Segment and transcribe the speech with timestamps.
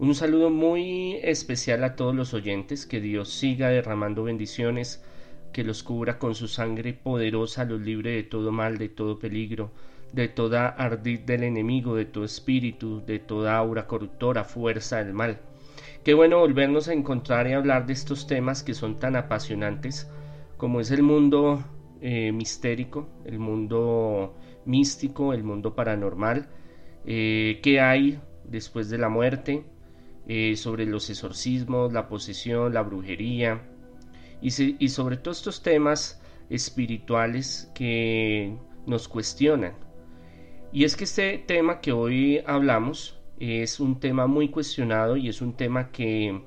[0.00, 5.04] Un saludo muy especial a todos los oyentes, que Dios siga derramando bendiciones,
[5.52, 9.72] que los cubra con su sangre poderosa, los libre de todo mal, de todo peligro,
[10.14, 15.38] de toda ardid del enemigo, de todo espíritu, de toda aura corruptora, fuerza del mal.
[16.02, 20.10] Qué bueno volvernos a encontrar y hablar de estos temas que son tan apasionantes
[20.56, 21.62] como es el mundo
[22.00, 26.48] eh, mistérico, el mundo místico, el mundo paranormal,
[27.04, 29.62] eh, qué hay después de la muerte,
[30.32, 33.62] eh, sobre los exorcismos, la posesión, la brujería
[34.40, 34.52] y,
[34.88, 39.72] sobre todos estos temas espirituales que nos cuestionan.
[40.72, 45.42] Y es que este tema que hoy hablamos es un tema muy cuestionado y es
[45.42, 46.40] un tema que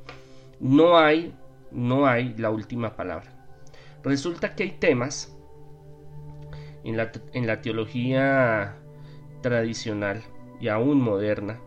[0.62, 1.36] no hay,
[1.70, 3.34] no hay la última palabra.
[4.02, 5.36] Resulta que hay temas
[6.86, 8.78] en la, en la teología
[9.42, 10.24] tradicional
[10.62, 11.60] y aún moderna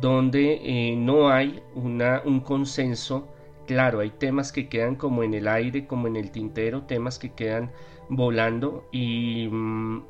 [0.00, 3.28] donde eh, no hay una, un consenso
[3.66, 7.32] claro, hay temas que quedan como en el aire, como en el tintero, temas que
[7.32, 7.72] quedan
[8.08, 10.04] volando y mm,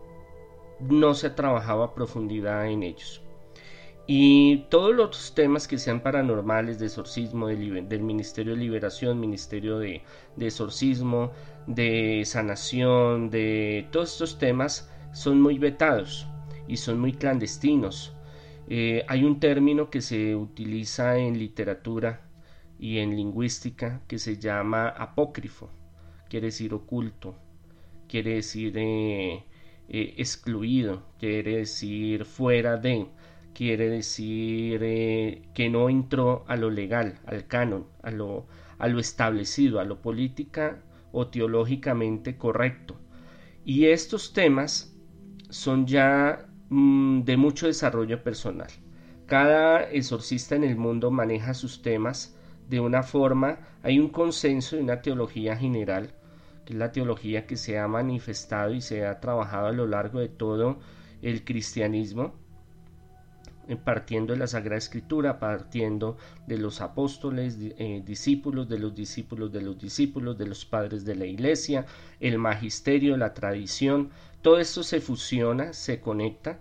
[0.80, 3.22] no se ha trabajado a profundidad en ellos.
[4.06, 10.02] Y todos los temas que sean paranormales, de exorcismo, del Ministerio de Liberación, Ministerio de,
[10.36, 11.32] de, Exorcismo,
[11.66, 16.26] de Sanación, de todos estos temas son muy vetados
[16.68, 18.14] y son muy clandestinos.
[18.68, 22.22] Eh, hay un término que se utiliza en literatura
[22.78, 25.70] y en lingüística que se llama apócrifo,
[26.28, 27.34] quiere decir oculto,
[28.08, 29.44] quiere decir eh,
[29.88, 33.06] eh, excluido, quiere decir fuera de
[33.52, 34.80] quiere decir
[35.54, 38.46] que no entró a lo legal, al canon, a lo,
[38.78, 42.96] a lo establecido, a lo política o teológicamente correcto.
[43.64, 44.96] Y estos temas
[45.50, 48.68] son ya de mucho desarrollo personal.
[49.26, 52.36] Cada exorcista en el mundo maneja sus temas
[52.68, 56.14] de una forma, hay un consenso y una teología general,
[56.64, 60.20] que es la teología que se ha manifestado y se ha trabajado a lo largo
[60.20, 60.78] de todo
[61.22, 62.34] el cristianismo,
[63.84, 66.16] partiendo de la Sagrada Escritura, partiendo
[66.46, 71.14] de los apóstoles, eh, discípulos, de los discípulos de los discípulos, de los padres de
[71.14, 71.86] la iglesia,
[72.20, 74.10] el magisterio, la tradición,
[74.42, 76.58] todo esto se fusiona, se conecta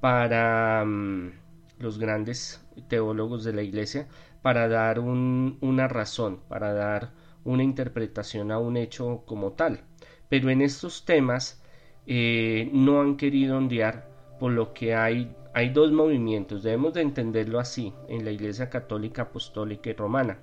[0.00, 1.32] para mm,
[1.78, 4.06] los grandes teólogos de la iglesia,
[4.42, 7.12] para dar una razón, para dar
[7.44, 9.80] una interpretación a un hecho como tal.
[10.28, 11.62] Pero en estos temas
[12.06, 17.60] eh, no han querido ondear por lo que hay hay dos movimientos, debemos de entenderlo
[17.60, 20.38] así, en la Iglesia Católica Apostólica y Romana,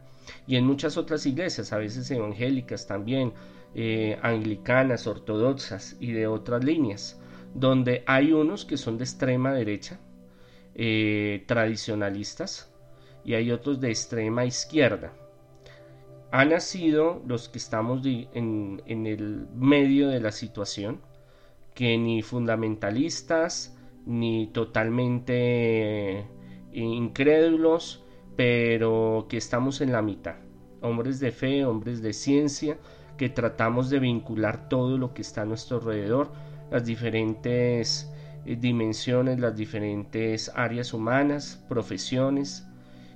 [0.47, 3.33] y en muchas otras iglesias, a veces evangélicas también,
[3.75, 7.19] eh, anglicanas, ortodoxas y de otras líneas,
[7.53, 9.99] donde hay unos que son de extrema derecha,
[10.75, 12.73] eh, tradicionalistas,
[13.25, 15.11] y hay otros de extrema izquierda.
[16.31, 21.01] Han nacido los que estamos en, en el medio de la situación,
[21.75, 26.28] que ni fundamentalistas, ni totalmente
[26.73, 28.03] incrédulos,
[28.35, 30.35] pero que estamos en la mitad.
[30.81, 32.78] Hombres de fe, hombres de ciencia,
[33.17, 36.31] que tratamos de vincular todo lo que está a nuestro alrededor,
[36.72, 38.11] las diferentes
[38.45, 42.66] eh, dimensiones, las diferentes áreas humanas, profesiones,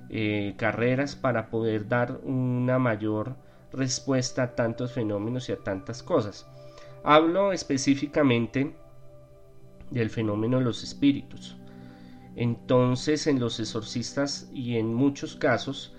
[0.08, 3.36] eh, carreras, para poder dar una mayor
[3.72, 6.46] respuesta a tantos fenómenos y a tantas cosas.
[7.02, 8.76] Hablo específicamente
[9.90, 11.56] del fenómeno de los espíritus.
[12.36, 15.94] Entonces en los exorcistas y en muchos casos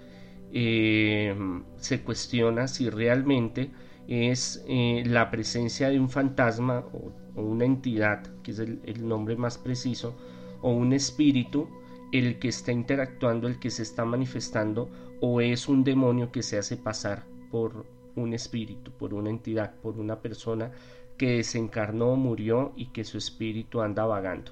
[0.53, 1.35] eh,
[1.77, 3.71] se cuestiona si realmente
[4.07, 9.35] es eh, la presencia de un fantasma o, una entidad, que es el, el, nombre
[9.35, 10.15] más preciso,
[10.61, 11.67] o un espíritu
[12.11, 14.89] el que está interactuando, el que se está manifestando,
[15.21, 19.99] o es un demonio que se hace pasar por un espíritu, por una entidad, por
[19.99, 20.71] una persona
[21.17, 24.51] que desencarnó, murió y que su espíritu anda vagando.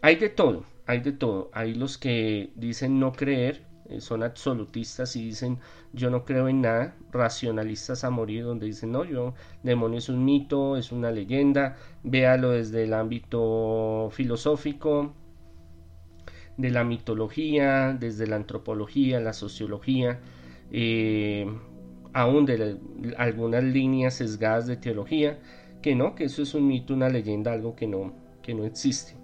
[0.00, 1.50] Hay de todo, hay de todo.
[1.52, 5.58] Hay los que dicen no creer, eh, son absolutistas y dicen
[5.92, 10.24] yo no creo en nada, racionalistas a morir, donde dicen no, yo, demonio es un
[10.24, 15.14] mito, es una leyenda, véalo desde el ámbito filosófico,
[16.58, 20.20] de la mitología, desde la antropología, la sociología,
[20.70, 21.46] eh,
[22.12, 22.78] aún de
[23.16, 25.38] algunas líneas sesgadas de teología,
[25.82, 29.14] que no, que eso es un mito, una leyenda, algo que no, que no existe.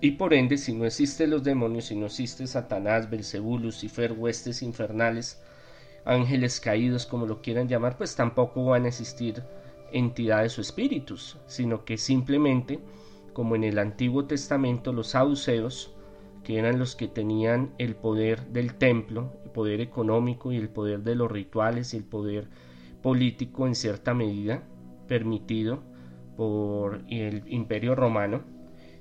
[0.00, 4.62] Y por ende, si no existen los demonios, si no existe Satanás, Belcebú, Lucifer, huestes
[4.62, 5.42] infernales,
[6.04, 9.42] ángeles caídos, como lo quieran llamar, pues tampoco van a existir
[9.92, 12.78] entidades o espíritus, sino que simplemente,
[13.32, 15.92] como en el Antiguo Testamento, los saduceos,
[16.44, 21.02] que eran los que tenían el poder del templo, el poder económico y el poder
[21.02, 22.48] de los rituales y el poder
[23.02, 24.62] político en cierta medida
[25.08, 25.82] permitido
[26.36, 28.44] por el imperio romano,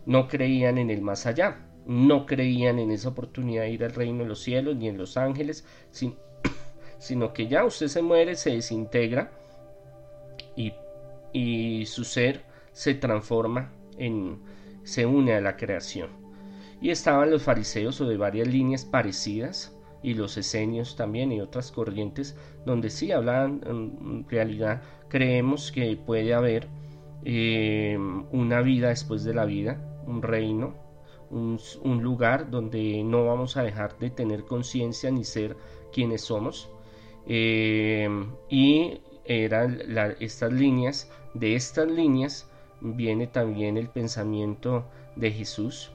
[0.07, 4.23] no creían en el más allá, no creían en esa oportunidad de ir al reino
[4.23, 5.65] de los cielos ni en los ángeles,
[6.97, 9.31] sino que ya usted se muere, se desintegra
[10.55, 10.73] y,
[11.31, 14.39] y su ser se transforma en,
[14.83, 16.09] se une a la creación.
[16.81, 19.76] Y estaban los fariseos o de varias líneas parecidas
[20.07, 26.33] y los esenios también y otras corrientes donde sí hablaban en realidad creemos que puede
[26.33, 26.69] haber
[27.25, 27.97] eh,
[28.31, 30.75] una vida después de la vida un reino
[31.29, 31.59] un,
[32.01, 35.57] lugar donde no vamos a dejar de tener conciencia ni ser
[35.91, 36.69] quienes somos.
[37.25, 38.07] Eh,
[38.49, 39.81] y eran
[40.21, 42.49] estas líneas de estas líneas
[42.79, 44.85] viene también el pensamiento
[45.17, 45.91] de Jesús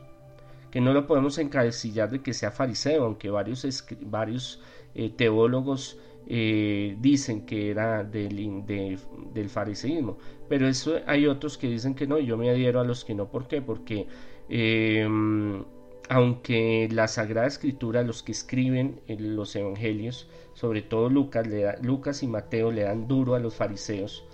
[0.73, 4.61] que no lo podemos encasillar de que sea fariseo, aunque varios, varios
[4.95, 10.17] eh, teólogos eh, dicen que era del, del fariseísmo,
[10.49, 13.31] pero eso hay otros que dicen que no, yo me adhiero a los que no,
[13.31, 13.61] ¿por qué?
[13.61, 14.07] Porque
[14.49, 15.63] em,
[16.09, 22.29] aunque la Sagrada Escritura, los que escriben los evangelios, sobre todo Lucas, le Lucas y
[22.29, 24.25] Mateo le dan duro a los fariseos,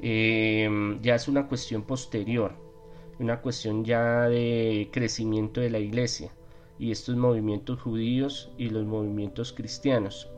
[0.00, 2.65] em, ya es una cuestión posterior
[3.18, 6.30] una cuestión ya de crecimiento de la iglesia
[6.78, 10.30] y estos movimientos judíos y los movimientos cristianos.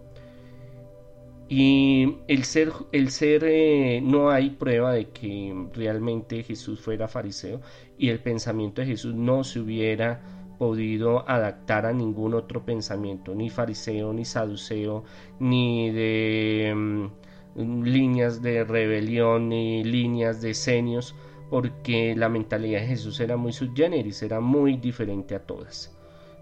[1.48, 7.60] Y el ser, el ser eh, no hay prueba de que realmente Jesús fuera fariseo
[7.96, 10.20] y el pensamiento de Jesús no se hubiera
[10.58, 15.04] podido adaptar a ningún otro pensamiento, ni fariseo, ni saduceo,
[15.38, 21.14] ni de mm, líneas de rebelión, ni líneas de senios,
[21.50, 25.94] porque la mentalidad de Jesús era muy subgéneris, era muy diferente a todas.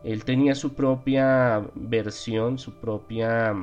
[0.05, 3.55] Él tenía su propia versión, su propia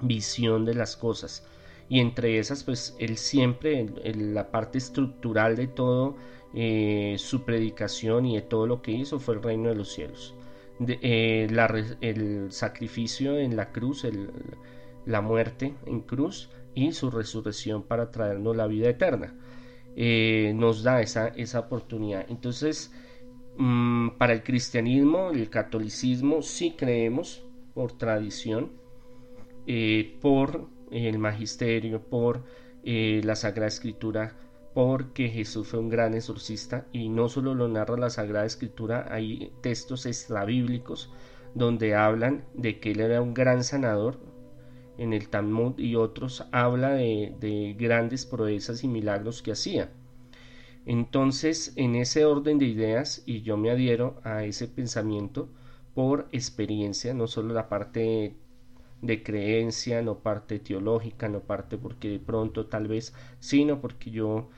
[0.00, 1.46] visión de las cosas.
[1.88, 6.16] Y entre esas, pues él siempre, en, la parte estructural de todo,
[6.54, 10.34] eh, su predicación y de todo lo que hizo fue el reino de los cielos.
[10.86, 11.48] Eh,
[12.00, 14.06] el sacrificio en la cruz,
[15.06, 19.34] la muerte en cruz y su resurrección para traernos la vida eterna.
[19.96, 22.24] Eh, nos da esa, esa oportunidad.
[22.28, 22.92] Entonces,
[23.58, 27.44] mm, para el cristianismo, el catolicismo, sí creemos
[27.74, 28.72] por tradición,
[29.66, 32.44] eh, por el magisterio, por
[32.84, 34.36] eh, la Sagrada Escritura,
[34.74, 39.52] porque Jesús fue un gran exorcista y no solo lo narra la Sagrada Escritura, hay
[39.60, 41.12] textos extrabíblicos
[41.54, 44.18] donde hablan de que él era un gran sanador,
[44.98, 49.90] en el Talmud y otros habla de, grandes proezas y milagros que hacía.
[50.84, 55.48] Entonces, en ese orden de ideas, y yo me adhiero a ese pensamiento
[55.94, 58.34] por experiencia, no solo la parte
[59.00, 64.48] de creencia, no parte teológica, no parte porque de pronto tal vez, sino porque yo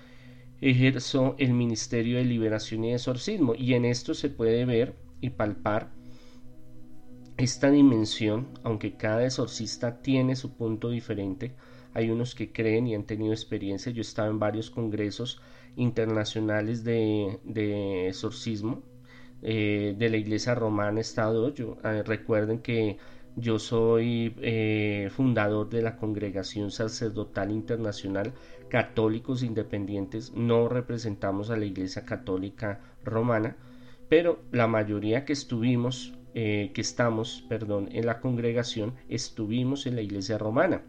[0.60, 5.90] ejerzo el ministerio de liberación y exorcismo, y en esto se puede ver y palpar
[7.36, 11.54] esta dimensión, aunque cada exorcista tiene su punto diferente,
[11.92, 13.92] hay unos que creen y han tenido experiencia.
[13.92, 15.40] Yo he estado en varios congresos
[15.76, 18.82] internacionales de, exorcismo
[19.42, 21.00] eh, de la iglesia romana.
[21.00, 22.98] Estado, yo, eh, recuerden que
[23.36, 28.32] yo soy eh, fundador de la Congregación Sacerdotal Internacional
[28.68, 30.32] Católicos Independientes.
[30.34, 33.56] No representamos a la Iglesia Católica Romana,
[34.08, 40.02] pero la mayoría que estuvimos eh, que estamos, perdón, en la congregación, estuvimos en la
[40.02, 40.82] iglesia romana.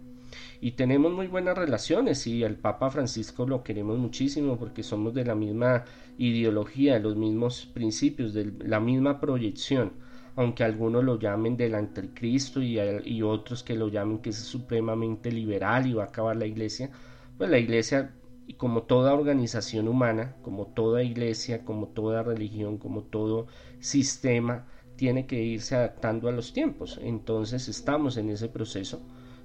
[0.59, 5.23] Y tenemos muy buenas relaciones y al Papa Francisco lo queremos muchísimo porque somos de
[5.23, 5.85] la misma
[6.17, 9.93] ideología, de los mismos principios, de la misma proyección,
[10.35, 15.31] aunque algunos lo llamen del anticristo y, y otros que lo llamen que es supremamente
[15.31, 16.89] liberal y va a acabar la iglesia,
[17.37, 18.15] pues la iglesia
[18.57, 23.47] como toda organización humana, como toda iglesia, como toda religión, como todo
[23.79, 26.99] sistema, tiene que irse adaptando a los tiempos.
[27.01, 29.01] Entonces estamos en ese proceso.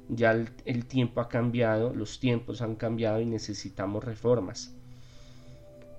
[0.09, 4.75] Ya el, tiempo ha cambiado, los tiempos han cambiado y necesitamos reformas.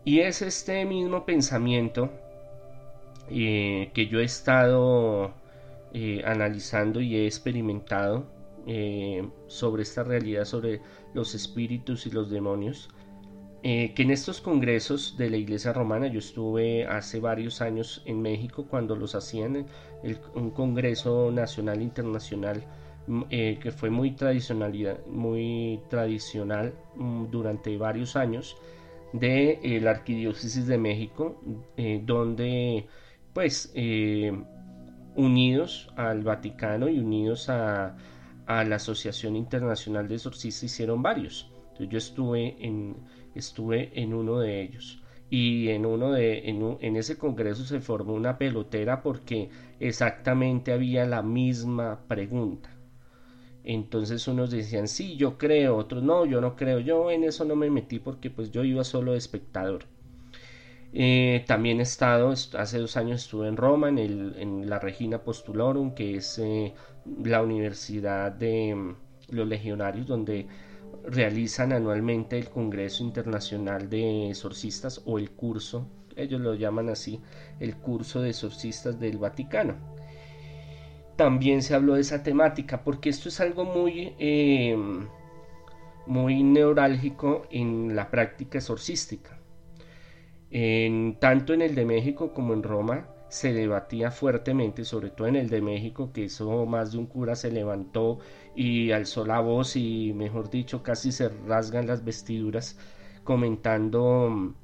[0.04, 2.12] Y es este mismo pensamiento
[3.30, 5.34] eh, que yo he estado
[5.94, 8.26] eh, analizando y he experimentado
[8.68, 10.82] eh, sobre esta realidad, sobre
[11.14, 12.90] los espíritus y los demonios,
[13.64, 18.22] eh, que en estos congresos de la Iglesia Romana, yo estuve hace varios años en
[18.22, 19.68] México cuando los hacían,
[20.34, 22.64] un congreso nacional internacional
[23.06, 24.74] mm, eh, que fue muy tradicional,
[25.08, 28.58] muy tradicional mm, durante varios años
[29.14, 31.40] de eh, la Arquidiócesis de México,
[32.04, 32.88] donde
[33.34, 33.72] pues
[35.16, 37.96] unidos al Vaticano y unidos a,
[38.48, 41.50] la Asociación Internacional de Exorcistas hicieron varios.
[41.72, 42.98] Entonces yo estuve en,
[43.36, 45.02] estuve en uno de ellos.
[45.30, 51.22] Y en, uno de, en, ese congreso se formó una pelotera porque exactamente había la
[51.22, 52.70] misma pregunta.
[53.64, 57.56] Entonces unos decían, sí, yo creo, otros no, yo no creo, yo en eso no
[57.56, 59.86] me metí porque pues yo iba solo de espectador.
[60.94, 65.20] Eh, también he estado, hace dos años estuve en Roma, en, el, en la Regina
[65.20, 66.74] Postulorum, que es eh,
[67.24, 68.96] la universidad de
[69.30, 70.48] los legionarios, donde
[71.06, 77.22] realizan anualmente el Congreso Internacional de Exorcistas o el curso, ellos lo llaman así,
[77.60, 79.76] el curso de exorcistas del Vaticano.
[81.16, 84.76] También se habló de esa temática porque esto es algo muy, eh,
[86.08, 89.42] muy neurálgico en la práctica exorcística
[91.20, 95.50] tanto en el de México como en Roma se debatía fuertemente, sobre todo en el
[95.50, 98.20] de México, que eso más de un cura se levantó
[98.58, 102.78] y alzó la voz y, mejor dicho, casi se rasgan las vestiduras
[103.24, 104.56] comentando mm,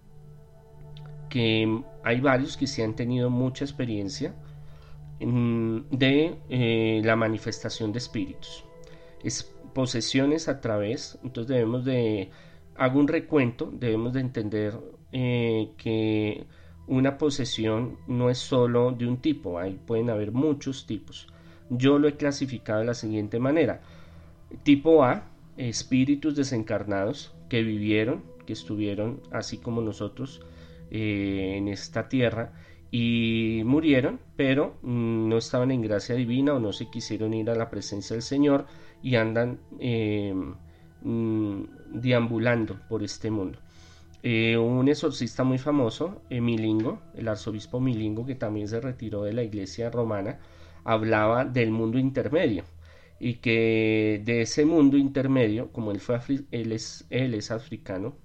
[1.29, 4.35] que hay varios que sí han tenido mucha experiencia
[5.21, 8.65] mm, de eh, la manifestación de espíritus.
[9.23, 9.43] Es
[9.73, 12.31] posesiones a través, entonces debemos de,
[12.75, 14.77] hago un recuento, debemos de entender
[15.13, 16.45] eh, que
[16.87, 21.27] una posesión no es solo de un tipo, ahí pueden haber muchos tipos.
[21.69, 23.81] Yo lo he clasificado de la siguiente manera.
[24.63, 25.25] Tipo A,
[25.57, 30.41] espíritus desencarnados que vivieron, que estuvieron así como nosotros
[30.89, 32.53] eh, en esta tierra
[32.89, 37.69] y murieron, pero no estaban en gracia divina o no se quisieron ir a la
[37.69, 38.65] presencia del Señor
[39.03, 40.33] y andan eh,
[41.01, 41.63] mm,
[41.93, 43.59] deambulando por este mundo.
[44.23, 49.43] Eh, un exorcista muy famoso, Milingo, el arzobispo Milingo, que también se retiró de la
[49.43, 50.39] iglesia romana,
[50.83, 52.63] hablaba del mundo intermedio
[53.19, 56.19] y que de ese mundo intermedio, como él, fue
[56.51, 58.15] él, es, él es africano,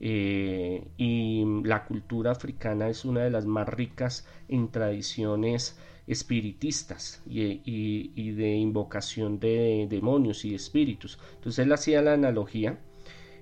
[0.00, 7.60] eh, y la cultura africana es una de las más ricas en tradiciones espiritistas y,
[7.64, 11.18] y de invocación de demonios y espíritus.
[11.36, 12.80] Entonces él hacía la analogía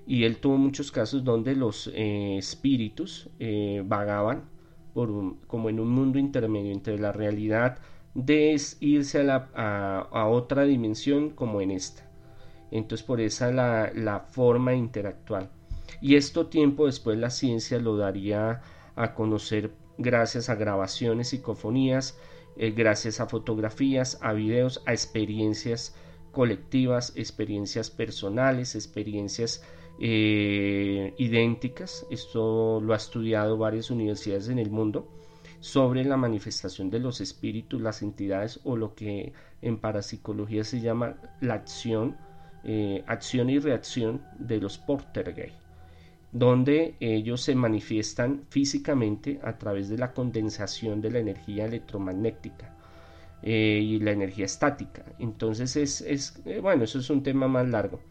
[0.09, 4.49] y él tuvo muchos casos donde los eh, espíritus eh, vagaban
[4.95, 7.77] por como en un mundo intermedio entre la realidad
[8.15, 12.09] de irse a, la, a, otra dimensión como en esta.
[12.71, 15.51] Entonces por esa la, la forma intelectual.
[16.01, 18.61] Y esto tiempo después la ciencia lo daría
[18.95, 22.17] a conocer gracias a grabaciones, psicofonías,
[22.57, 25.95] eh, gracias a fotografías, a videos, a experiencias
[26.31, 29.63] colectivas, experiencias personales, experiencias
[30.01, 35.09] eh, idénticas, esto lo ha estudiado varias universidades en el mundo,
[35.59, 41.17] sobre la manifestación de los espíritus, las entidades o lo que en parapsicología se llama
[41.41, 42.15] la acción,
[42.63, 45.51] eh, acción y reacción de los portergay,
[46.31, 52.75] donde ellos se manifiestan físicamente a través de la condensación de la energía electromagnética.
[53.41, 55.05] Eh, y la energía estática.
[55.17, 58.01] Entonces es, es bueno, eso es un tema más largo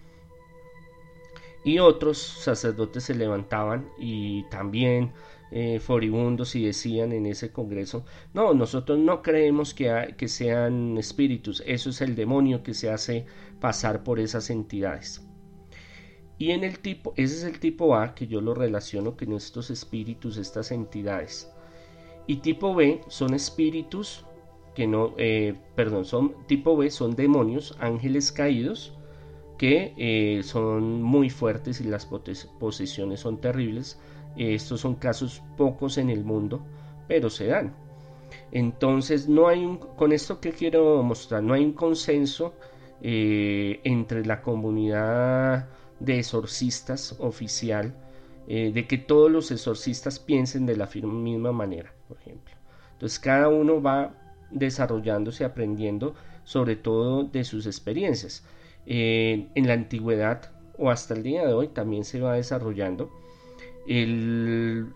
[1.64, 5.12] y otros sacerdotes se levantaban y también
[5.50, 11.62] eh, foribundos y decían en ese congreso, no, nosotros no creemos que, que sean espíritus,
[11.66, 13.26] eso es el demonio que se hace
[13.60, 15.26] pasar por esas entidades.
[16.38, 19.70] Y en el tipo, ese es el tipo A que yo lo relaciono con estos
[19.70, 21.50] espíritus, estas entidades.
[22.28, 24.24] Y tipo B son espíritus
[24.74, 28.98] que no, eh, perdón, son tipo B son demonios, ángeles caídos,
[29.58, 33.98] que eh, son muy fuertes y las posesiones son terribles.
[34.36, 36.60] estos son casos pocos en el mundo,
[37.08, 37.74] pero se dan.
[38.52, 42.54] Entonces, no hay un, con esto que quiero mostrar, no hay un consenso
[43.02, 45.68] eh, entre la comunidad
[46.00, 47.94] de exorcistas oficial
[48.46, 52.54] eh, de que todos los exorcistas piensen de la misma manera, por ejemplo.
[52.92, 54.14] Entonces, cada uno va
[54.50, 58.44] desarrollándose, aprendiendo sobre todo de sus experiencias
[58.90, 63.11] en la antigüedad o hasta el día de hoy también se va desarrollando
[63.87, 64.95] el,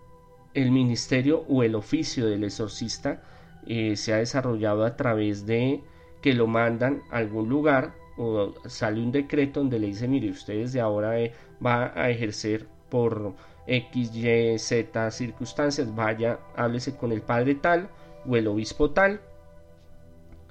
[0.55, 3.21] ministerio o el oficio del exorcista
[3.67, 5.81] eh, se ha desarrollado a través de
[6.21, 10.73] que lo mandan a algún lugar o sale un decreto donde le dice mire ustedes
[10.73, 11.33] de ahora eh,
[11.63, 13.33] va a ejercer por
[13.65, 17.89] X, Y, Z circunstancias, vaya, háblese con el padre tal
[18.27, 19.21] o el obispo tal,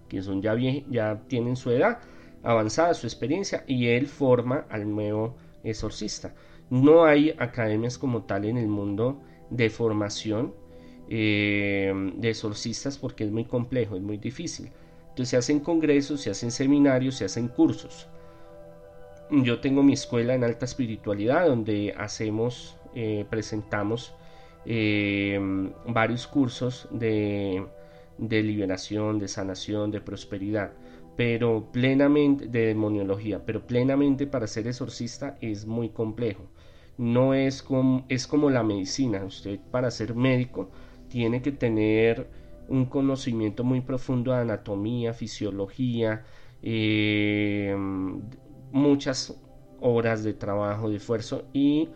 [0.09, 0.57] que son ya,
[0.91, 2.01] ya tienen su edad,
[2.43, 6.35] avanzada su experiencia y él forma al nuevo exorcista.
[6.71, 9.21] No hay academias como tal en el mundo
[9.51, 10.55] de formación
[11.09, 14.71] de exorcistas porque es muy complejo, es muy difícil.
[15.11, 18.09] Entonces se hacen congresos, se hacen seminarios, se hacen cursos.
[19.31, 24.15] Yo tengo mi escuela en alta espiritualidad donde hacemos, eh, presentamos
[24.65, 25.39] eh,
[25.87, 27.67] varios cursos de
[28.19, 30.73] liberación, de sanación, de prosperidad,
[31.17, 36.45] pero plenamente de demoniología, pero plenamente para ser exorcista es muy complejo.
[36.99, 39.25] No es como, es como la medicina.
[39.25, 40.71] Usted para ser médico
[41.09, 42.29] tiene que tener
[42.69, 46.25] un conocimiento muy profundo de anatomía, fisiología,
[46.63, 47.77] eh,
[48.73, 49.39] muchas
[49.81, 51.89] horas de trabajo, de esfuerzo y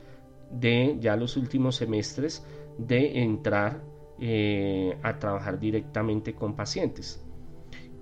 [0.50, 2.44] de ya los últimos semestres
[2.78, 3.82] de entrar
[4.20, 7.25] eh, a trabajar directamente con pacientes.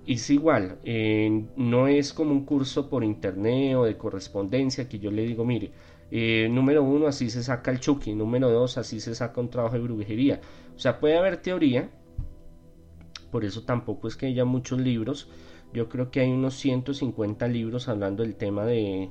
[0.07, 5.09] Es igual, eh, no es como un curso por internet o de correspondencia que yo
[5.09, 5.71] le digo, mire,
[6.49, 9.81] número uno, así se saca el chuki, número dos, así se saca un trabajo de
[9.81, 10.41] brujería.
[10.75, 11.89] O sea, puede haber teoría,
[13.35, 15.27] por eso tampoco es que haya muchos libros.
[15.73, 19.09] Yo creo que hay unos 150 libros hablando del tema de,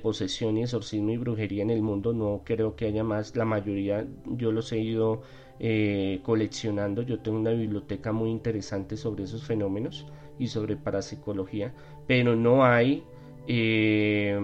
[0.00, 2.12] posesión y exorcismo y brujería en el mundo.
[2.12, 3.34] No creo que haya más.
[3.34, 5.22] La mayoría yo los he ido
[5.58, 7.02] eh, coleccionando.
[7.02, 10.06] Yo tengo una biblioteca muy interesante sobre esos fenómenos
[10.38, 11.74] y sobre parapsicología.
[12.06, 13.04] Pero no hay...
[13.48, 14.38] Eh,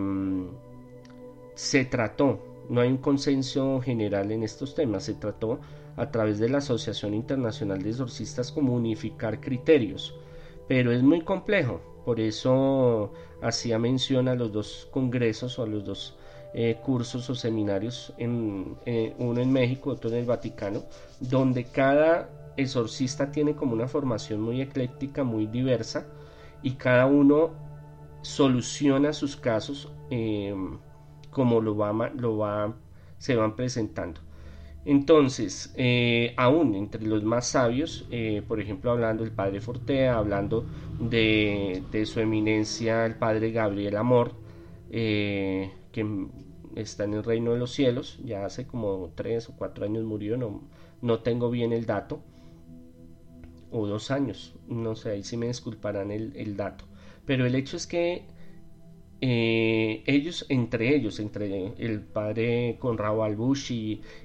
[1.54, 5.04] se trató, no hay un consenso general en estos temas.
[5.04, 5.60] Se trató
[5.96, 10.14] a través de la Asociación Internacional de Exorcistas como unificar criterios,
[10.68, 15.84] pero es muy complejo, por eso hacía mención a los dos congresos o a los
[15.84, 16.16] dos
[16.54, 20.82] eh, cursos o seminarios, en, eh, uno en México, otro en el Vaticano,
[21.20, 26.06] donde cada exorcista tiene como una formación muy ecléctica, muy diversa,
[26.62, 27.50] y cada uno
[28.22, 30.54] soluciona sus casos eh,
[31.30, 32.74] como lo va,
[33.18, 34.20] se van presentando.
[34.84, 40.66] Entonces, eh, aún entre los más sabios, eh, por ejemplo, hablando del padre Fortea, hablando
[40.98, 44.34] de, su eminencia el padre Gabriel Amor,
[44.90, 46.26] que
[46.74, 50.36] está en el reino de los cielos, ya hace como tres o cuatro años murió,
[51.00, 52.20] no tengo bien el dato,
[53.72, 56.84] o dos años, no sé, ahí sí me disculparán el, el dato,
[57.26, 58.26] pero el hecho es que
[59.24, 63.70] eh, ellos, entre ellos, entre el padre Conrado Albush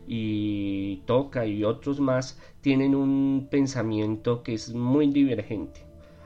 [0.08, 5.82] y, Toca y otros más, tienen un pensamiento que es muy divergente.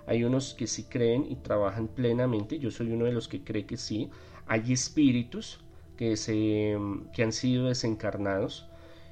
[0.07, 3.65] Hay unos que sí creen y trabajan plenamente, yo soy uno de los que cree
[3.65, 4.09] que sí.
[4.47, 5.59] Hay espíritus
[5.97, 6.77] que, se,
[7.13, 8.69] que han sido desencarnados.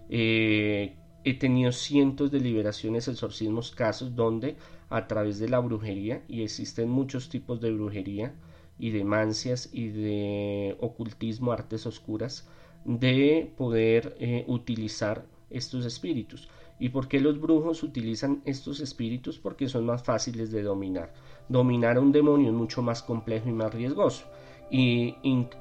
[0.10, 4.56] Eh, he tenido cientos de liberaciones, exorcismos, casos donde
[4.90, 8.34] a través de la brujería, y existen muchos tipos de brujería,
[8.80, 12.48] y de mancias y de ocultismo, artes oscuras,
[12.86, 16.48] de poder eh, utilizar estos espíritus.
[16.80, 19.38] ¿Y por qué los brujos utilizan estos espíritus?
[19.38, 21.14] Porque son más fáciles de dominar.
[21.50, 24.26] Dominar a un demonio es mucho más complejo y más riesgoso.
[24.72, 25.16] Y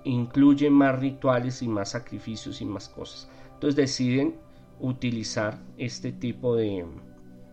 [0.04, 3.28] incluye más rituales y más sacrificios y más cosas.
[3.54, 4.36] Entonces deciden
[4.80, 6.84] utilizar este tipo de...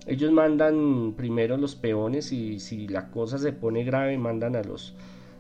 [0.07, 4.95] Ellos mandan primero los peones y si la cosa se pone grave mandan a los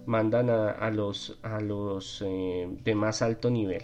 [0.05, 3.83] mandan a, los, a los eh, de más alto nivel.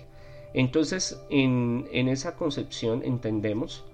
[0.53, 3.85] Entonces, en, esa concepción entendemos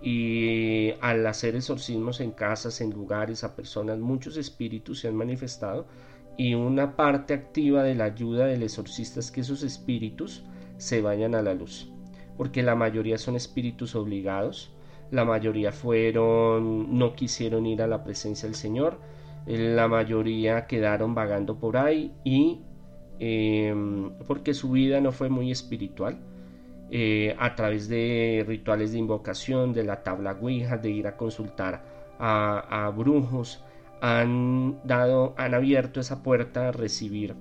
[0.00, 5.86] y al hacer exorcismos en casas, en lugares, a personas, muchos espíritus se han manifestado
[6.36, 10.44] y una parte activa de la ayuda del exorcista es que esos espíritus
[10.76, 11.90] se vayan a la luz,
[12.38, 14.70] porque la mayoría son espíritus obligados,
[15.10, 18.98] la mayoría fueron, no quisieron ir a la presencia del Señor,
[19.46, 22.60] la mayoría quedaron vagando por ahí y
[23.18, 26.18] em, porque su vida no fue muy espiritual.
[26.90, 31.84] Eh, a través de rituales de invocación, de la tabla Ouija, de ir a consultar
[32.18, 33.62] a, brujos,
[34.00, 37.36] han dado, han abierto esa puerta a recibir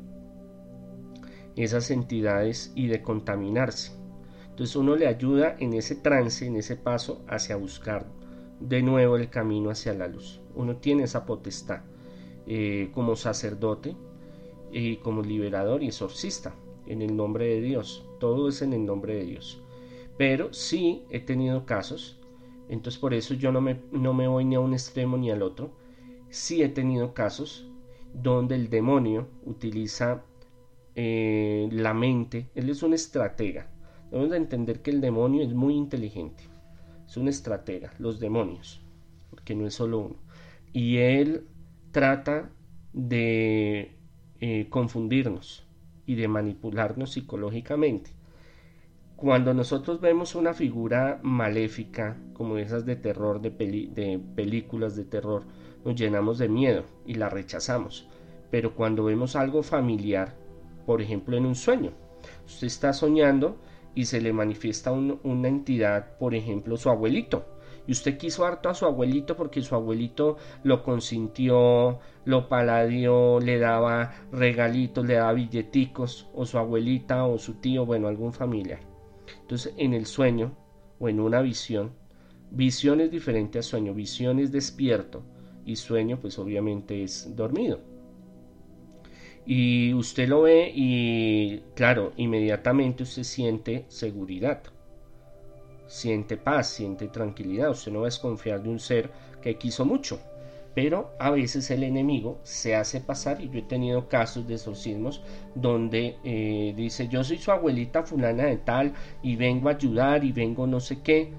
[1.55, 3.96] esas entidades y de contaminarse.
[4.57, 8.07] Entonces uno le ayuda en ese trance, en ese paso hacia buscar
[8.59, 10.41] de nuevo el camino hacia la luz.
[10.55, 11.81] Uno tiene esa potestad.
[12.49, 13.95] Eh, como sacerdote
[14.71, 16.55] y como liberador y exorcista
[16.87, 18.03] en el nombre de Dios.
[18.19, 19.61] Todo es en el nombre de Dios.
[20.17, 22.19] Pero sí he tenido casos,
[22.67, 25.43] entonces por eso yo no me, no me voy ni a un extremo ni al
[25.43, 25.69] otro.
[26.29, 27.69] Sí he tenido casos
[28.11, 30.23] donde el demonio utiliza
[30.95, 33.69] eh, la mente, él es un estratega.
[34.09, 36.43] Debemos de entender que el demonio es muy inteligente,
[37.07, 38.81] es un estratega, los demonios,
[39.29, 40.15] porque no es solo uno.
[40.73, 41.45] Y él
[41.91, 42.49] trata
[42.93, 43.91] de
[44.39, 45.65] eh, confundirnos
[46.05, 48.11] y de manipularnos psicológicamente.
[49.15, 55.43] cuando nosotros vemos una figura maléfica, como esas de terror, de, de películas de terror,
[55.83, 58.07] nos llenamos de miedo y la rechazamos.
[58.51, 60.35] Pero cuando vemos algo familiar,
[60.85, 61.93] por ejemplo en un sueño,
[62.45, 63.57] usted está soñando
[63.97, 67.47] y se le manifiesta una entidad, por ejemplo su abuelito,
[67.87, 73.57] y usted quiso harto a su abuelito porque su abuelito lo consintió, lo paladió, le
[73.57, 78.81] daba regalitos, le daba billeticos, o su abuelita o su tío, bueno, algún familiar.
[79.41, 80.55] Entonces, en el sueño
[80.99, 81.93] o en una visión,
[82.51, 85.23] visión es diferente a sueño, visión es despierto
[85.65, 87.96] y sueño pues obviamente es dormido.
[89.49, 94.61] Y usted lo ve y claro, inmediatamente usted siente seguridad,
[95.87, 99.09] siente paz, siente tranquilidad, usted no va a desconfiar de un ser
[99.41, 100.19] que quiso mucho.
[100.75, 105.23] Pero a veces el enemigo se hace pasar, y yo he tenido casos de exorcismos
[105.55, 110.33] donde eh, dice, yo soy su abuelita fulana de tal, y vengo a ayudar, y
[110.33, 111.31] vengo no sé qué,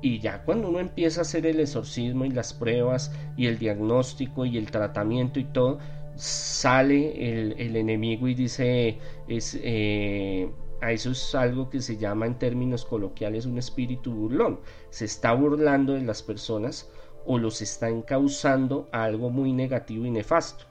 [0.00, 4.46] y ya cuando uno empieza a hacer el exorcismo y las pruebas y el diagnóstico
[4.46, 5.78] y el tratamiento y todo,
[6.20, 10.50] sale el, enemigo y dice, es, eh,
[10.82, 14.60] a eso es algo que se llama en términos coloquiales un espíritu burlón.
[14.90, 16.90] Se está burlando de las personas
[17.26, 20.66] o los está encauzando a algo muy negativo y nefasto.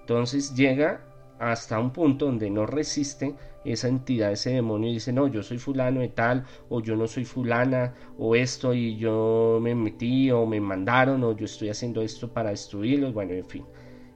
[0.00, 1.04] Entonces llega
[1.38, 3.34] hasta un punto donde no resiste
[3.64, 7.06] esa entidad, ese demonio y dice, no, yo soy fulano de tal, o yo no
[7.06, 12.02] soy fulana, o esto, y yo me metí, o me mandaron, o yo estoy haciendo
[12.02, 13.64] esto para destruirlos, bueno, en fin.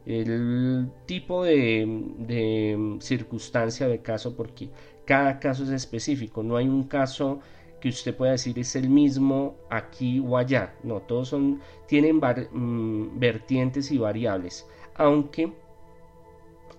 [0.09, 4.71] El tipo de, circunstancia de caso, porque
[5.05, 7.41] cada caso es específico, no hay un caso
[7.79, 13.19] que usted pueda decir es el mismo aquí o allá, no, todos son, tienen mm,
[13.19, 15.53] vertientes y variables, aunque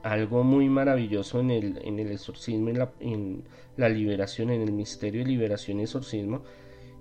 [0.01, 3.43] algo muy maravilloso en el, en el exorcismo, en la, en
[3.77, 6.41] la liberación, en el misterio de liberación y exorcismo.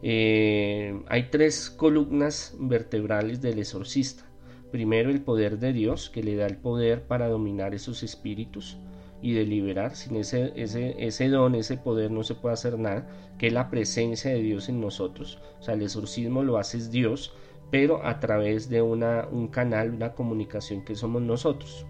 [0.02, 4.27] Eh, hay tres columnas vertebrales del exorcista.
[4.70, 8.78] Primero el poder de Dios, que le da el poder para dominar esos espíritus
[9.22, 9.96] y de liberar.
[9.96, 13.06] Sin ese, ese, ese don, ese poder no se puede hacer nada,
[13.38, 15.38] que es la presencia de Dios en nosotros.
[15.60, 17.32] O sea, el exorcismo lo hace Dios,
[17.70, 21.86] pero a través de una, un canal, una comunicación que somos nosotros.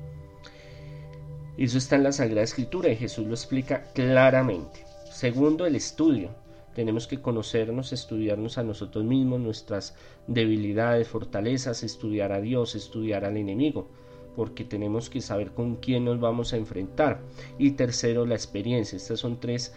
[1.56, 4.84] Eso está en la Sagrada Escritura y Jesús lo explica claramente.
[5.10, 6.30] Segundo, el estudio.
[6.78, 9.96] Tenemos que conocernos, estudiarnos a nosotros mismos, nuestras
[10.28, 13.88] debilidades, fortalezas, estudiar a Dios, estudiar al enemigo,
[14.36, 17.20] porque tenemos que saber con quién nos vamos a enfrentar.
[17.58, 18.94] Y tercero, la experiencia.
[18.94, 19.74] Estas son tres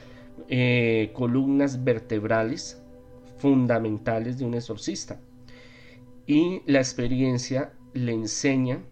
[0.47, 2.83] eh, columnas vertebrales
[3.39, 5.19] fundamentales de un exorcista.
[6.27, 8.83] Y la experiencia le enseña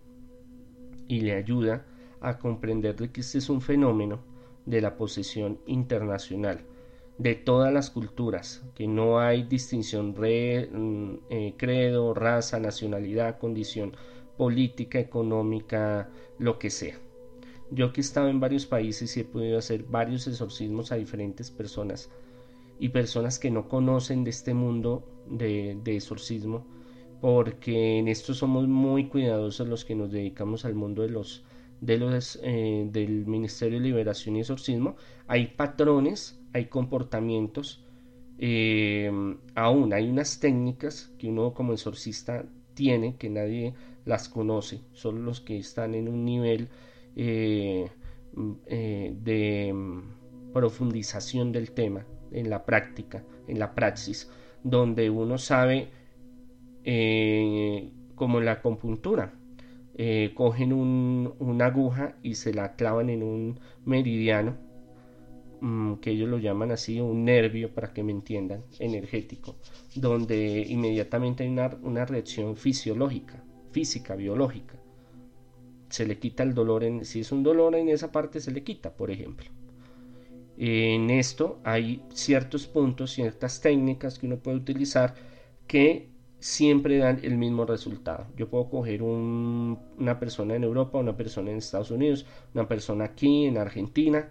[1.07, 1.85] y le ayuda
[2.21, 4.23] a comprender de que este es un fenómeno
[4.65, 6.65] de la posesión internacional
[7.19, 13.95] de todas las culturas, que no hay distinción re, mm, eh, credo, raza, nacionalidad, condición
[14.37, 16.97] política, económica, lo que sea.
[17.71, 21.51] Yo que he estado en varios países y he podido hacer varios exorcismos a diferentes
[21.51, 22.09] personas
[22.79, 26.65] y personas que no conocen de este mundo de, de exorcismo,
[27.19, 31.43] porque en esto somos muy cuidadosos los que nos dedicamos al mundo de los
[31.81, 34.95] de los, eh, del Ministerio de Liberación y Exorcismo,
[35.27, 37.85] hay patrones, hay comportamientos,
[38.37, 39.11] eh,
[39.55, 43.73] aún hay unas técnicas que uno como exorcista tiene, que nadie
[44.05, 46.69] las conoce, solo los que están en un nivel
[47.15, 47.89] eh,
[48.35, 54.29] de mm, profundización del tema, en la práctica, en la praxis,
[54.63, 55.89] donde uno sabe
[58.15, 59.33] como la acupuntura,
[60.01, 64.68] eh, cogen una aguja y se la clavan en un meridiano, mm,
[66.01, 69.55] que ellos lo llaman así, un nervio, para que me entiendan, energético,
[69.95, 74.75] donde inmediatamente hay una, reacción fisiológica, física, biológica.
[75.89, 78.63] Se le quita el dolor, en, si es un dolor en esa parte, se le
[78.63, 79.49] quita, por ejemplo.
[80.57, 85.15] En esto hay ciertos puntos, ciertas técnicas que uno puede utilizar
[85.67, 88.27] que siempre dan el mismo resultado.
[88.37, 93.45] Yo puedo coger una persona en Europa, una persona en Estados Unidos, una persona aquí
[93.45, 94.29] en Argentina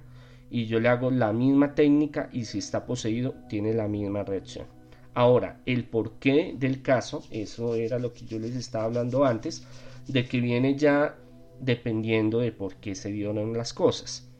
[0.50, 4.66] y yo le hago la misma técnica y si está poseído tiene la misma reacción.
[5.14, 9.66] Ahora, el porqué del caso, eso era lo que yo les estaba hablando antes,
[10.06, 11.16] de que viene ya
[11.60, 14.30] dependiendo de por qué se dieron las cosas.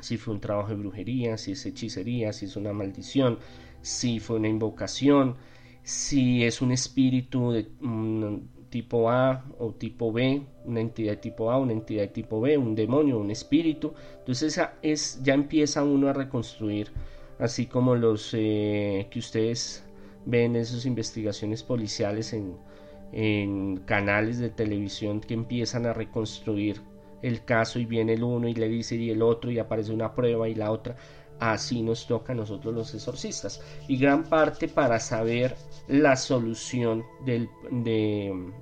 [0.00, 3.38] Si fue un trabajo de brujería, si es hechicería, si es una maldición,
[3.82, 5.36] si fue una invocación,
[5.82, 7.68] si es un espíritu de
[8.74, 13.20] tipo A o tipo B, una entidad tipo A, una entidad tipo B, un demonio,
[13.20, 13.94] un espíritu.
[14.18, 16.90] Entonces es, ya empieza uno a reconstruir
[17.38, 19.84] así como los eh, que ustedes
[20.26, 22.56] ven esas investigaciones policiales en,
[23.12, 26.80] en canales de televisión que empiezan a reconstruir
[27.22, 30.16] el caso y viene el uno y le dice y el otro y aparece una
[30.16, 30.96] prueba y la otra.
[31.40, 33.60] Así nos toca a nosotros los exorcistas.
[33.88, 35.56] Y gran parte para saber
[35.88, 37.48] la solución del,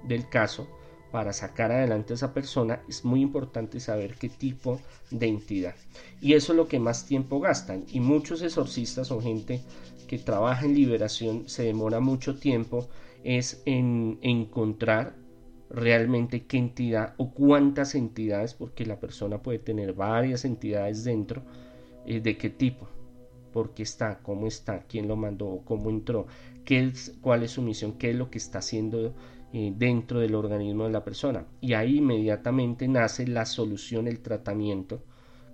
[0.05, 0.67] del caso,
[1.11, 4.81] para sacar adelante a esa persona, es muy importante saber qué tipo
[5.11, 5.75] de entidad.
[6.21, 7.85] Y eso es lo que más tiempo gastan.
[7.89, 9.61] Y muchos exorcistas o gente
[10.09, 12.89] que trabaja en liberación se demora mucho tiempo
[13.25, 15.15] es en encontrar
[15.71, 21.43] realmente qué entidad o cuántas entidades, porque la persona puede tener varias entidades dentro,
[22.07, 22.89] eh, de qué tipo,
[23.53, 26.27] por qué está, cómo está, quién lo mandó, cómo entró,
[26.65, 29.15] qué es, cuál es su misión, qué es lo que está haciendo
[29.53, 31.47] eh, dentro del organismo de la persona.
[31.61, 35.03] Y ahí inmediatamente nace la solución, el tratamiento,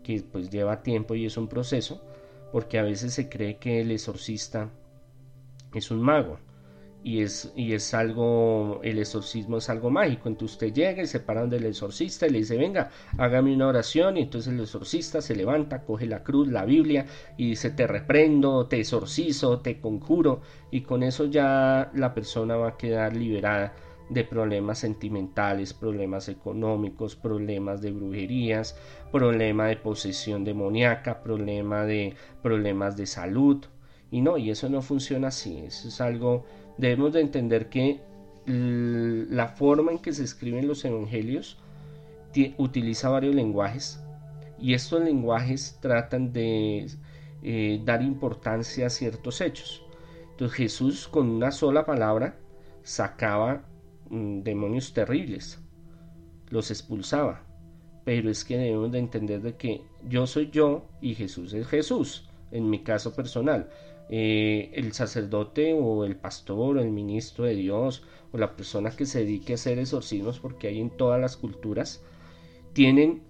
[0.02, 2.02] que pues lleva tiempo y es un proceso,
[2.52, 4.70] porque a veces se cree que el exorcista
[5.74, 6.38] es un mago
[7.02, 10.28] y es, y es algo, el exorcismo es algo mágico.
[10.28, 14.16] Entonces usted llega y se paran del exorcista y le dice, venga, hágame una oración.
[14.16, 17.06] Y entonces el exorcista se levanta, coge la cruz, la Biblia
[17.36, 20.40] y dice, te reprendo, te exorcizo, te conjuro.
[20.70, 23.74] Y con eso ya la persona va a quedar liberada
[24.08, 28.76] de problemas sentimentales, problemas económicos, problemas de brujerías,
[29.12, 33.64] problema de posesión demoníaca, problema de problemas de salud.
[34.10, 36.46] Y no, y eso no funciona así, eso es algo
[36.78, 38.00] debemos de entender que
[38.46, 41.58] la forma en que se escriben los evangelios
[42.56, 44.00] utiliza varios lenguajes
[44.60, 46.88] y estos lenguajes tratan de
[47.42, 49.84] eh, dar importancia a ciertos hechos.
[50.30, 52.36] Entonces Jesús con una sola palabra
[52.82, 53.64] sacaba
[54.10, 55.60] mm, demonios terribles,
[56.48, 57.44] los expulsaba.
[58.04, 62.28] Pero es que debemos de entender de que yo soy yo y Jesús es Jesús,
[62.50, 63.68] en mi caso personal.
[64.10, 69.04] Eh, el sacerdote o el pastor o el ministro de Dios o la persona que
[69.04, 72.02] se dedique a hacer exorcismos, porque hay en todas las culturas,
[72.72, 73.22] tienen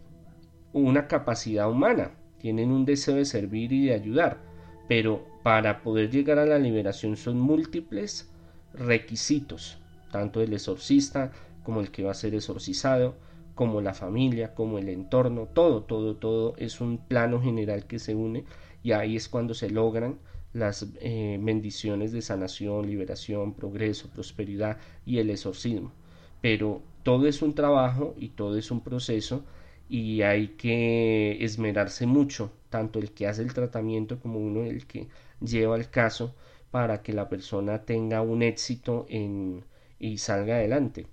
[0.72, 4.40] una capacidad humana, tienen un deseo de servir y de ayudar,
[4.88, 8.30] pero para poder llegar a la liberación son múltiples
[8.72, 9.80] requisitos,
[10.12, 11.32] tanto el exorcista
[11.64, 13.16] como el que va a ser exorcizado,
[13.54, 18.14] como la familia, como el entorno, todo, todo, todo es un plano general que se
[18.14, 18.44] une
[18.84, 20.20] y ahí es cuando se logran
[20.58, 25.92] las eh, bendiciones de sanación, liberación, progreso, prosperidad y el exorcismo.
[26.40, 29.44] Pero todo es un trabajo y todo es un proceso
[29.88, 35.08] y hay que esmerarse mucho, tanto el que hace el tratamiento como uno el que
[35.40, 36.34] lleva el caso
[36.70, 39.64] para que la persona tenga un éxito en,
[39.98, 41.06] y salga adelante.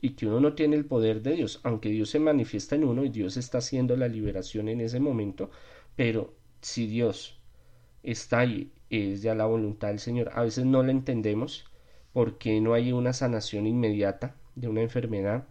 [0.00, 3.04] Y que uno no tiene el poder de Dios, aunque Dios se manifiesta en uno
[3.04, 5.50] y Dios está haciendo la liberación en ese momento,
[5.96, 7.40] pero si Dios
[8.02, 10.30] está ahí es ya la voluntad del Señor.
[10.34, 11.64] A veces no la entendemos
[12.12, 15.46] porque no hay una sanación inmediata de una enfermedad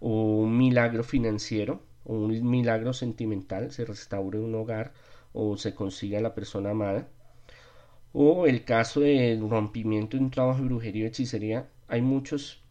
[0.00, 4.92] o un milagro financiero o un milagro sentimental, se restaure un hogar
[5.32, 7.08] o se consiga la persona amada.
[8.12, 12.61] O el caso del rompimiento de un trabajo de brujería y hechicería, hay muchos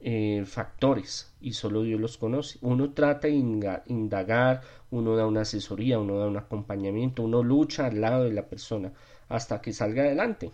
[0.00, 2.58] eh, factores y solo Dios los conoce.
[2.62, 8.00] Uno trata de indagar, uno da una asesoría, uno da un acompañamiento, uno lucha al
[8.00, 8.92] lado de la persona
[9.28, 10.50] hasta que salga adelante,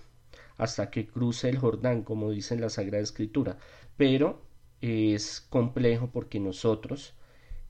[0.57, 3.59] hasta que cruce el Jordán, como dice en la Sagrada Escritura.
[3.96, 4.42] Pero
[4.81, 7.14] es complejo porque nosotros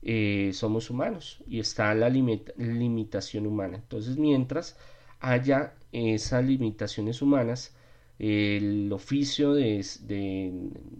[0.01, 3.77] eh, somos humanos y está la limitación humana.
[3.77, 4.77] Entonces, mientras
[5.19, 7.75] haya esas limitaciones humanas,
[8.21, 9.83] el oficio de,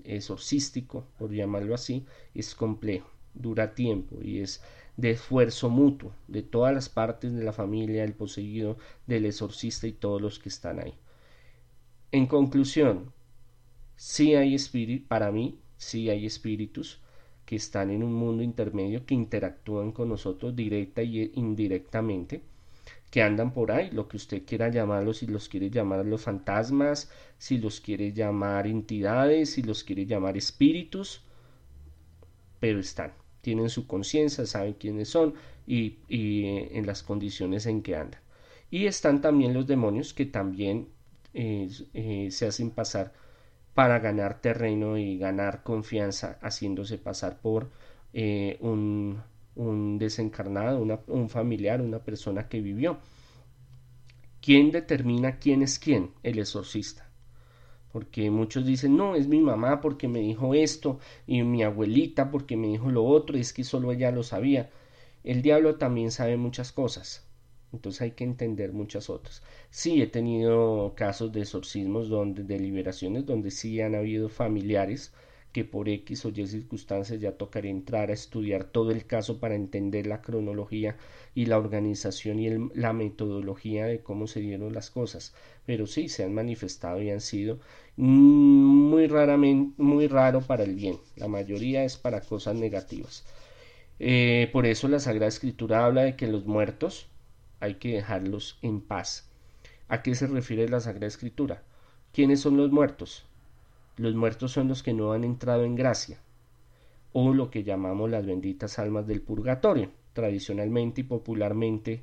[0.06, 2.04] exorcístico, por llamarlo así,
[2.34, 4.64] es complejo, dura tiempo y es
[4.98, 9.92] de esfuerzo mutuo de todas las partes de la familia, el poseído, del exorcista y
[9.92, 10.96] todos los que están ahí.
[12.12, 13.14] En conclusión,
[13.96, 17.02] sí hay espíritus, para mí, sí hay espíritus
[17.46, 22.42] que están en un mundo intermedio que interactúan con nosotros directa y indirectamente
[23.12, 27.12] que andan por ahí, lo que usted quiera llamarlos, si los quiere llamar los fantasmas,
[27.38, 31.22] si los quiere llamar entidades, si los quiere llamar espíritus,
[32.62, 35.34] pero están, tienen su conciencia, saben quiénes son
[35.68, 38.22] y, eh, en las condiciones en que andan.
[38.72, 40.88] Y están también los demonios que también
[41.34, 43.12] eh, eh, se hacen pasar
[43.74, 47.70] para ganar terreno y ganar confianza haciéndose pasar por
[48.14, 49.22] un
[49.56, 53.00] un desencarnado, un familiar, una persona que vivió.
[54.42, 56.12] ¿Quién determina quién es quién?
[56.24, 57.08] El exorcista.
[57.92, 62.56] Porque muchos dicen, no, es mi mamá porque me dijo esto, y mi abuelita porque
[62.58, 64.70] me dijo lo otro, y es que solo ella lo sabía.
[65.24, 67.28] El diablo también sabe muchas cosas.
[67.74, 69.44] Entonces hay que entender muchas otras.
[69.70, 75.14] Sí, he tenido casos de exorcismos donde, de liberaciones donde sí han habido familiares
[75.52, 79.56] que por X o Y circunstancias ya tocaría entrar a estudiar todo el caso para
[79.56, 80.98] entender la cronología
[81.36, 85.34] y la organización y la metodología de cómo se dieron las cosas.
[85.66, 87.60] Pero sí, se han manifestado y han sido
[87.98, 90.98] muy raramente, muy raro para el bien.
[91.16, 93.26] La mayoría es para cosas negativas.
[94.00, 97.08] Eh, por eso la Sagrada Escritura habla de que los muertos
[97.60, 99.30] hay que dejarlos en paz.
[99.88, 101.64] ¿A qué se refiere la Sagrada Escritura?
[102.12, 103.26] ¿Quiénes son los muertos?
[104.02, 106.18] Los muertos son los que no han entrado en gracia,
[107.14, 112.02] o lo que llamamos las benditas almas del purgatorio, tradicionalmente y popularmente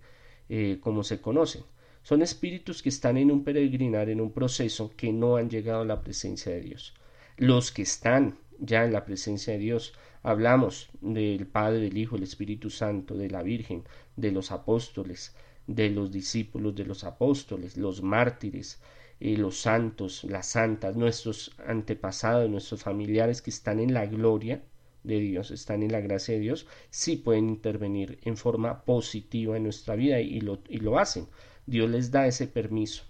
[0.49, 1.65] eh, como se conocen.
[2.05, 5.87] Son espíritus que están en un peregrinar, en un proceso, que no han llegado a
[5.87, 6.95] la presencia de Dios.
[7.37, 12.23] Los que están ya en la presencia de Dios, hablamos del Padre, del Hijo, del
[12.23, 13.83] Espíritu Santo, de la Virgen,
[14.15, 15.35] de los apóstoles,
[15.67, 18.81] de los discípulos de los apóstoles, los mártires,
[19.21, 24.63] los santos, las santas, nuestros antepasados, nuestros familiares que están en la gloria
[25.05, 29.65] de Dios, están en la gracia de Dios, sí pueden intervenir en forma positiva en
[29.65, 31.27] nuestra vida y lo, y lo hacen.
[31.67, 33.05] Dios les da ese permiso.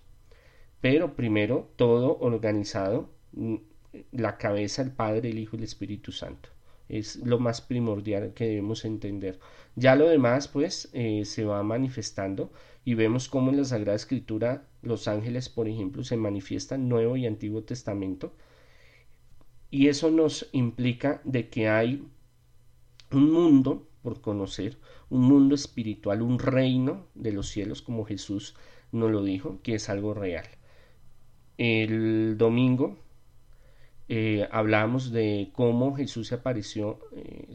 [0.80, 3.56] Pero primero todo organizado, mm,
[4.12, 6.50] la cabeza, el Padre, el Hijo y el Espíritu Santo
[6.88, 9.38] es lo más primordial que debemos entender.
[9.76, 12.50] Ya lo demás, pues, eh, se va manifestando
[12.84, 17.26] y vemos cómo en la Sagrada Escritura los ángeles, por ejemplo, se manifiestan Nuevo y
[17.26, 18.32] Antiguo Testamento.
[19.70, 22.06] Y eso nos implica de que hay
[23.12, 24.78] un mundo por conocer,
[25.10, 28.56] un mundo espiritual, un reino de los cielos, como Jesús
[28.92, 30.46] nos lo dijo, que es algo real.
[31.58, 32.96] El domingo
[34.08, 37.46] eh, hablamos de cómo Jesús se apareció, eh,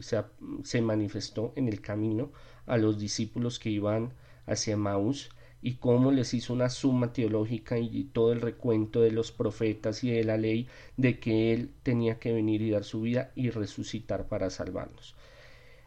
[0.62, 2.30] se, manifestó en el camino
[2.66, 4.12] a los discípulos que iban
[4.46, 5.30] hacia Maús
[5.62, 10.10] y cómo les hizo una suma teológica y todo el recuento de los profetas y
[10.10, 14.28] de la ley de que Él tenía que venir y dar su vida y resucitar
[14.28, 15.16] para salvarnos.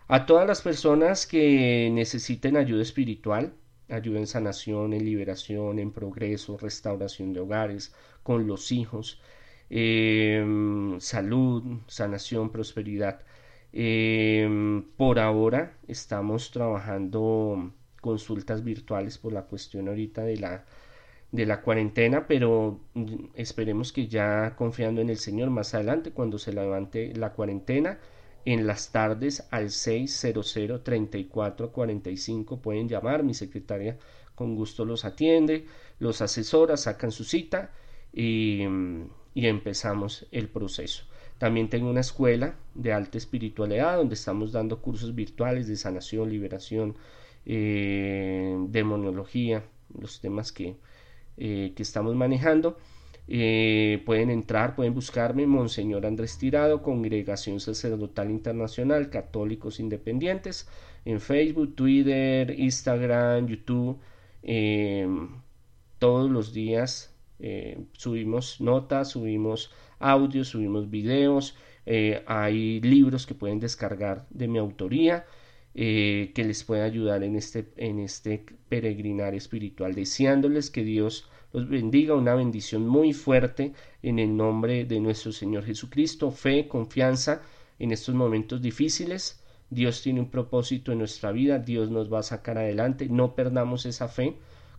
[0.09, 3.53] A todas las personas que necesiten ayuda espiritual,
[3.87, 9.21] ayuda en sanación, en liberación, en progreso, restauración de hogares, con los hijos,
[9.69, 13.21] Em, salud, sanación, prosperidad.
[13.73, 20.65] Em, por ahora estamos trabajando consultas virtuales por la cuestión ahorita de la,
[21.31, 26.37] de la cuarentena, pero mm, esperemos que ya confiando en el Señor más adelante, cuando
[26.39, 27.99] se levante la cuarentena,
[28.45, 33.97] en las tardes al 600 34 45 pueden llamar, mi secretaria
[34.35, 35.65] con gusto los atiende,
[35.99, 37.71] los asesora, sacan su cita
[38.13, 41.03] y mm, y empezamos el proceso.
[41.37, 46.95] También tengo una escuela de alta espiritualidad donde estamos dando cursos virtuales de sanación, liberación,
[47.45, 49.63] eh, demonología,
[49.95, 50.77] los temas que,
[51.37, 52.79] eh, que estamos manejando.
[53.27, 60.67] Eh, pueden entrar, pueden buscarme Monseñor Andrés Tirado, Congregación Sacerdotal Internacional, Católicos Independientes,
[61.05, 63.99] en Facebook, Twitter, Instagram, YouTube.
[65.99, 73.59] todos los días eh, subimos notas, subimos audios, subimos videos, eh, hay libros que pueden
[73.59, 75.25] descargar de mi autoría
[75.79, 81.69] eh, que les puede ayudar en este, en este peregrinar espiritual, deseándoles que Dios los
[81.69, 87.43] bendiga, una bendición muy fuerte en el nombre de nuestro Señor Jesucristo, fe, confianza
[87.77, 89.43] en estos momentos difíciles.
[89.69, 93.85] Dios tiene un propósito en nuestra vida, Dios nos va a sacar adelante, no perdamos
[93.85, 94.35] esa fe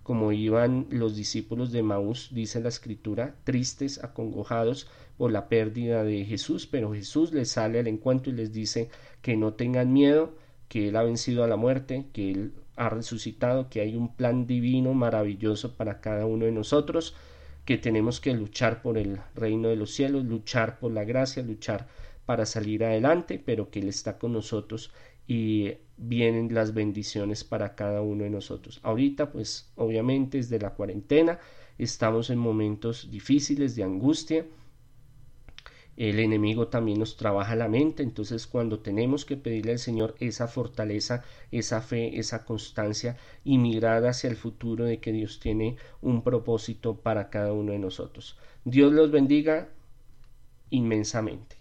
[0.09, 6.25] como iban los discípulos de Maús, dice la escritura, tristes, acongojados por la pérdida de
[6.25, 8.89] Jesús, pero Jesús les sale al encuentro y les dice
[9.21, 10.35] que no tengan miedo,
[10.69, 14.47] que Él ha vencido a la muerte, que Él ha resucitado, que hay un plan
[14.47, 17.15] divino maravilloso para cada uno de nosotros,
[17.67, 21.87] que tenemos que luchar por el reino de los cielos, luchar por la gracia, luchar
[22.25, 24.91] para salir adelante, pero que Él está con nosotros
[25.27, 28.81] y vienen las bendiciones para cada uno de nosotros.
[28.83, 31.39] Ahorita, pues obviamente desde la cuarentena
[31.77, 34.47] estamos en momentos difíciles de angustia.
[35.97, 40.47] El enemigo también nos trabaja la mente, entonces cuando tenemos que pedirle al Señor esa
[40.47, 46.23] fortaleza, esa fe, esa constancia y mirar hacia el futuro de que Dios tiene un
[46.23, 48.39] propósito para cada uno de nosotros.
[48.65, 49.71] Dios los bendiga
[50.71, 51.58] inmensamente.